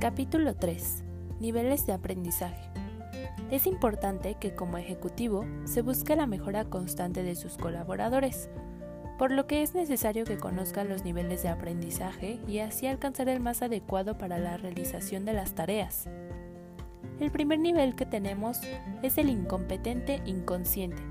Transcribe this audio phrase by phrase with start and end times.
[0.00, 1.02] Capítulo 3.
[1.40, 2.70] Niveles de aprendizaje.
[3.50, 8.48] Es importante que como ejecutivo se busque la mejora constante de sus colaboradores,
[9.18, 13.40] por lo que es necesario que conozcan los niveles de aprendizaje y así alcanzar el
[13.40, 16.08] más adecuado para la realización de las tareas.
[17.18, 18.60] El primer nivel que tenemos
[19.02, 21.02] es el incompetente inconsciente,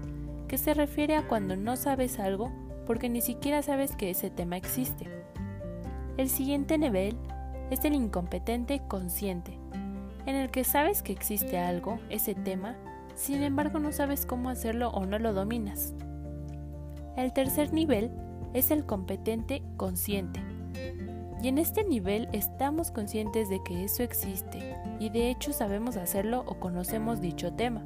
[0.47, 2.54] que se refiere a cuando no sabes algo
[2.85, 5.09] porque ni siquiera sabes que ese tema existe.
[6.15, 7.18] El siguiente nivel
[7.69, 9.59] es el incompetente consciente,
[10.25, 12.75] en el que sabes que existe algo, ese tema,
[13.15, 15.93] sin embargo no sabes cómo hacerlo o no lo dominas.
[17.15, 18.11] El tercer nivel
[18.53, 20.41] es el competente consciente.
[21.41, 26.43] Y en este nivel estamos conscientes de que eso existe y de hecho sabemos hacerlo
[26.47, 27.83] o conocemos dicho tema.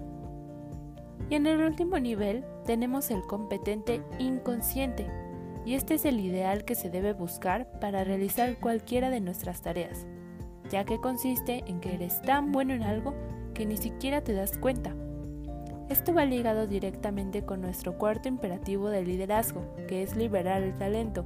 [1.29, 5.07] Y en el último nivel tenemos el competente inconsciente,
[5.65, 10.05] y este es el ideal que se debe buscar para realizar cualquiera de nuestras tareas,
[10.69, 13.13] ya que consiste en que eres tan bueno en algo
[13.53, 14.95] que ni siquiera te das cuenta.
[15.89, 21.25] Esto va ligado directamente con nuestro cuarto imperativo de liderazgo, que es liberar el talento,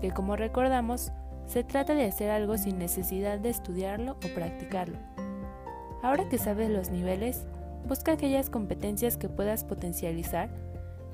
[0.00, 1.12] que como recordamos,
[1.46, 4.96] se trata de hacer algo sin necesidad de estudiarlo o practicarlo.
[6.02, 7.44] Ahora que sabes los niveles,
[7.86, 10.48] busca aquellas competencias que puedas potencializar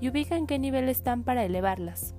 [0.00, 2.14] y ubica en qué nivel están para elevarlas.